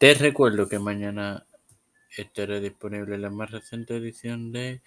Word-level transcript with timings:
Te 0.00 0.14
recuerdo 0.14 0.66
que 0.66 0.78
mañana 0.78 1.44
estará 2.16 2.58
disponible 2.58 3.18
la 3.18 3.28
más 3.28 3.50
reciente 3.50 3.98
edición 3.98 4.50
de 4.50 4.80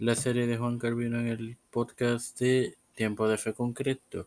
la 0.00 0.16
serie 0.16 0.48
de 0.48 0.56
Juan 0.56 0.80
Calvino 0.80 1.20
en 1.20 1.28
el 1.28 1.58
podcast 1.70 2.40
de 2.40 2.76
Tiempo 2.96 3.28
de 3.28 3.38
Fe 3.38 3.54
con 3.54 3.72
Cristo. 3.72 4.26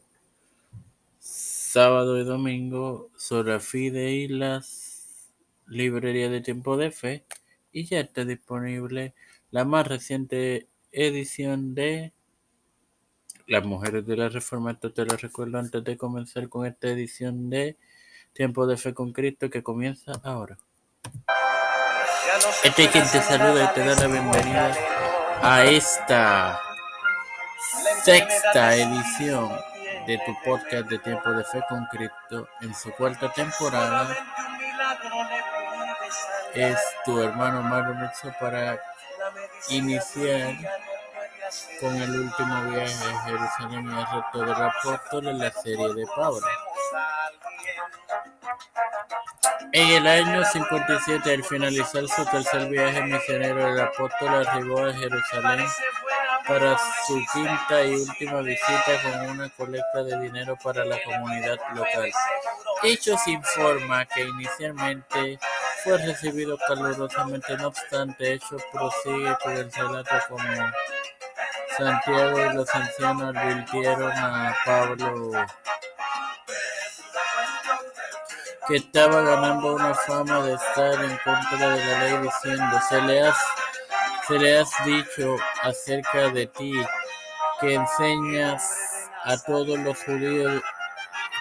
Sábado 1.20 2.18
y 2.18 2.24
domingo, 2.24 3.10
Sola 3.18 3.60
Fide 3.60 4.14
y 4.14 4.30
las 4.30 5.34
librerías 5.68 6.32
de 6.32 6.40
Tiempo 6.40 6.78
de 6.78 6.92
Fe. 6.92 7.26
Y 7.74 7.84
ya 7.84 8.00
está 8.00 8.24
disponible 8.24 9.16
la 9.52 9.66
más 9.66 9.86
reciente 9.86 10.70
edición 10.94 11.76
de 11.76 12.14
Las 13.48 13.66
Mujeres 13.66 14.06
de 14.06 14.16
la 14.16 14.30
Reforma. 14.30 14.72
Esto 14.72 14.94
te 14.94 15.04
lo 15.04 15.18
recuerdo 15.18 15.60
antes 15.60 15.84
de 15.84 15.98
comenzar 15.98 16.48
con 16.48 16.66
esta 16.66 16.88
edición 16.88 17.50
de 17.50 17.76
Tiempo 18.36 18.68
de 18.68 18.76
Fe 18.76 18.94
con 18.94 19.14
Cristo 19.14 19.50
que 19.50 19.64
comienza 19.64 20.12
ahora. 20.22 20.58
Este 22.66 22.84
es 22.84 22.92
quien 22.92 23.10
te 23.10 23.22
saluda 23.22 23.64
y 23.64 23.74
te 23.74 23.80
da 23.80 23.96
la 23.96 24.08
bienvenida 24.08 24.76
a 25.42 25.64
esta 25.64 26.60
sexta 28.04 28.76
edición 28.76 29.58
de 30.06 30.20
tu 30.26 30.36
podcast 30.44 30.90
de 30.90 31.00
Tiempo 31.00 31.32
de 31.32 31.46
Fe 31.46 31.62
con 31.70 31.86
Cristo 31.86 32.50
en 32.60 32.76
su 32.76 32.92
cuarta 32.92 33.32
temporada. 33.32 34.14
Es 36.54 36.78
tu 37.06 37.22
hermano 37.22 37.64
Mezzo 37.64 38.34
para 38.38 38.78
iniciar 39.70 40.56
con 41.80 41.96
el 41.96 42.20
último 42.20 42.64
viaje 42.66 43.14
a 43.14 43.24
Jerusalén 43.24 43.86
y 43.86 43.98
el 43.98 44.06
resto 44.06 44.40
del 44.40 44.62
apóstol 44.62 45.28
en 45.28 45.40
la 45.40 45.52
serie 45.52 45.94
de 45.94 46.06
Pablo. 46.14 46.46
En 49.72 49.90
el 49.90 50.08
año 50.08 50.44
57, 50.46 51.34
al 51.34 51.44
finalizar 51.44 52.08
su 52.08 52.26
tercer 52.26 52.70
viaje 52.70 53.02
misionero, 53.02 53.68
el 53.68 53.80
apóstol 53.80 54.30
arribó 54.30 54.86
a 54.86 54.94
Jerusalén 54.94 55.68
para 56.48 56.78
su 57.06 57.22
quinta 57.34 57.84
y 57.84 57.96
última 57.96 58.42
visita 58.42 59.02
con 59.04 59.30
una 59.32 59.50
colecta 59.50 60.04
de 60.04 60.20
dinero 60.20 60.58
para 60.64 60.86
la 60.86 60.98
comunidad 61.04 61.58
local. 61.74 62.12
Hechos 62.84 63.28
informa 63.28 64.06
que 64.06 64.22
inicialmente 64.22 65.40
fue 65.84 65.98
recibido 65.98 66.58
calurosamente, 66.68 67.58
no 67.58 67.68
obstante, 67.68 68.34
Hechos 68.34 68.62
prosigue 68.72 69.36
por 69.44 69.54
el 69.54 69.72
relato 69.72 70.16
como 70.30 70.72
Santiago 71.78 72.40
y 72.40 72.54
los 72.54 72.74
ancianos 72.74 73.36
advirtieron 73.36 74.12
a 74.12 74.56
Pablo 74.66 75.46
que 78.68 78.78
estaba 78.78 79.22
ganando 79.22 79.76
una 79.76 79.94
fama 79.94 80.42
de 80.44 80.54
estar 80.54 81.04
en 81.04 81.18
contra 81.24 81.70
de 81.70 81.86
la 81.86 82.04
ley 82.04 82.18
diciendo, 82.24 82.80
se 82.90 83.02
le 83.02 83.22
has, 83.22 83.38
se 84.28 84.40
le 84.40 84.58
has 84.58 84.70
dicho 84.86 85.36
acerca 85.62 86.30
de 86.30 86.48
ti 86.48 86.74
que 87.62 87.76
enseñas 87.76 88.64
a 89.24 89.38
todos 89.38 89.78
los 89.80 89.98
judíos, 90.04 90.62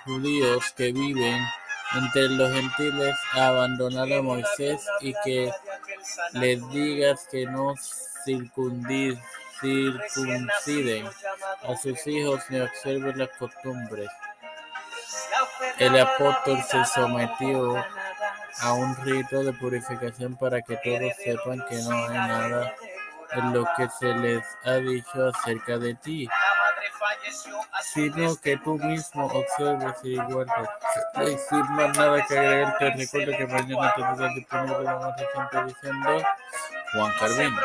judíos 0.05 0.73
que 0.77 0.93
viven 0.93 1.41
entre 1.95 2.29
los 2.31 2.53
gentiles 2.53 3.17
a 3.33 3.49
abandonar 3.49 4.13
a 4.13 4.23
Moisés 4.23 4.87
y 5.01 5.15
que 5.25 5.51
les 6.33 6.69
digas 6.71 7.27
que 7.31 7.47
no 7.47 7.75
circunciden 8.25 9.19
a 11.63 11.77
sus 11.77 12.07
hijos 12.07 12.43
ni 12.51 12.61
observen 12.61 13.19
las 13.19 13.31
costumbres. 13.39 14.11
El 15.79 15.99
apóstol 16.01 16.63
se 16.63 16.85
sometió 16.85 17.85
a 18.61 18.73
un 18.73 18.97
rito 19.05 19.43
de 19.43 19.53
purificación 19.53 20.37
para 20.37 20.63
que 20.63 20.77
todos 20.77 21.13
sepan 21.23 21.65
que 21.69 21.77
no 21.83 22.07
hay 22.07 22.15
nada 22.15 22.75
en 23.33 23.53
lo 23.53 23.65
que 23.77 23.89
se 23.99 24.15
les 24.15 24.45
ha 24.65 24.75
dicho 24.75 25.29
acerca 25.29 25.79
de 25.79 25.95
ti, 25.95 26.29
sino 27.83 28.37
que 28.37 28.57
tú 28.59 28.79
mismo 28.79 29.27
observes 29.27 29.95
y 30.05 30.17
guardes. 30.17 30.69
Y 31.17 31.37
sin 31.49 31.73
más 31.73 31.97
nada 31.97 32.25
que 32.27 32.39
agregar, 32.39 32.79
te 32.79 32.91
recuerdo 32.91 33.37
que 33.37 33.47
mañana 33.47 33.95
tendrás 33.95 34.35
disponible 34.35 34.83
la 34.85 34.97
más 34.99 35.21
reciente 35.21 35.59
edición 35.59 36.03
de 36.03 36.25
Juan 36.93 37.13
Carvino. 37.19 37.61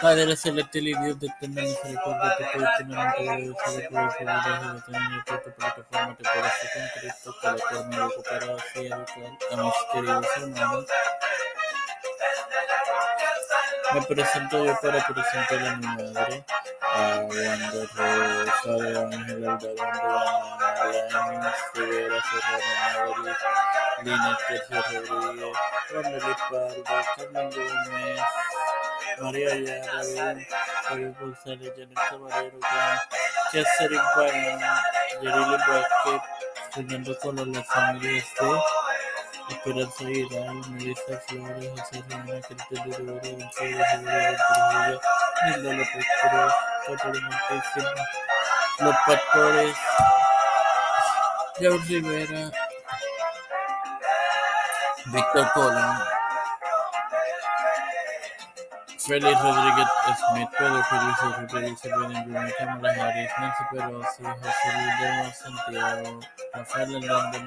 Padre 0.00 0.36
celestial 0.36 0.88
y 0.88 0.94
Dios 0.94 1.18
de 1.18 1.26
eterna 1.26 1.62
misericordia, 1.62 2.36
te 2.38 2.44
pido 2.44 2.68
eternamente 2.68 3.18
agradecido 3.18 3.54
por 3.64 3.72
el 3.74 3.88
privilegio 3.88 4.72
de 4.74 4.80
tener 4.82 5.10
mi 5.10 5.20
propia 5.22 5.54
plataforma 5.56 6.16
de 6.16 6.24
corazón 6.24 6.68
con 6.74 7.00
Cristo, 7.00 7.34
para 7.42 7.56
la 7.56 7.62
cual 7.68 7.88
me 7.88 7.96
recuperado 7.96 8.56
así 8.58 8.86
educar 8.86 9.24
a 9.50 9.56
mis 9.56 9.74
queridos 9.92 10.26
hermanos. 10.36 10.86
Me 13.94 14.02
presento 14.02 14.64
yo 14.64 14.78
para 14.80 15.04
presentar 15.04 15.66
a 15.66 15.76
mi 15.76 15.86
madre, 15.86 16.44
a 16.82 17.20
Wanda 17.20 17.68
Rosario 18.44 19.00
Ángel 19.00 19.48
Alvarado, 19.48 20.58
Alain 20.80 21.42
Rivera 21.74 22.22
Serrano 22.22 23.16
Madrid, 23.16 23.32
Lina 24.04 24.38
Tercia 24.46 24.82
Rodríguez, 24.82 25.56
Ramírez 25.90 26.36
Pardo, 26.50 26.82
Carmen 27.16 27.50
Gómez, 27.50 28.22
María 29.20 29.50
Javier 30.84 31.14
González, 31.20 31.72
Janet 31.76 31.98
Camarero, 32.08 32.58
Catherine 33.52 34.02
Payne, 34.14 34.58
Yerili 35.22 35.56
Vázquez, 35.56 36.22
Fernando 36.72 37.18
Colón, 37.18 37.52
las 37.52 37.66
familias 37.66 38.24
de 38.40 39.54
Esperanza 39.54 40.04
Vidal, 40.04 40.70
Melissa 40.70 41.20
Flores, 41.26 41.70
José 41.70 42.04
Cristian 42.48 42.90
de 42.90 42.96
Rivera, 42.96 43.28
Gonzalo 43.32 43.84
Rivera, 43.98 44.36
Trujillo, 44.54 45.00
Nilda 45.46 45.72
López 45.72 46.06
Cruz, 46.20 46.54
Catalina 46.86 47.42
Los 48.78 48.96
Pastores, 49.06 49.76
Rivera, 51.88 52.50
Víctor 55.06 55.52
Colón, 55.54 55.98
Félix 59.08 59.40
Rodríguez 59.40 59.88
Smith, 60.18 60.50
Pedro 60.58 60.84
Félix 60.84 61.16
Rodríguez 61.22 61.80
Benjamin 61.82 62.52
Cámara 62.58 62.92
Harris, 62.92 63.30
Nancy 63.38 63.64
Pelosi, 63.70 64.22
José 64.22 64.68
Luis 64.76 64.94
de 65.00 65.32
Santiago, 65.32 66.20
Rafael 66.52 66.94
Hernández 66.94 67.42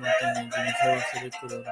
Jennifer 0.52 0.96
Basilio 0.96 1.32
Colón, 1.40 1.66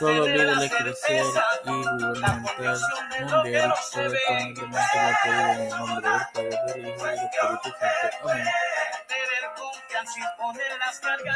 todo 0.00 0.26
líder 0.26 0.62
eclesial 0.64 1.26
y 1.64 1.70
gubernamental 1.70 2.40
mundial, 2.40 3.74
todo 3.92 4.12
económicamente 4.12 4.62
la 4.72 5.10
apoyo 5.10 5.40
en 5.52 5.60
el 5.60 5.68
nombre 5.68 6.08
del 6.08 6.22
Padre, 6.34 6.56
del 6.66 6.86
Hijo 6.88 6.98
y 6.98 7.10
del 7.10 7.20
Espíritu 7.22 7.68
Santo. 7.78 8.28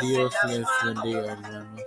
Dios 0.00 0.34
les 0.44 0.66
bendiga, 0.84 1.32
hermanos. 1.32 1.80